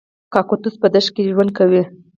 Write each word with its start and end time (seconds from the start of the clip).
کاکتوس 0.33 0.75
په 0.81 0.87
دښته 0.93 1.11
کې 1.15 1.29
ژوند 1.31 1.51
کوي 1.57 1.83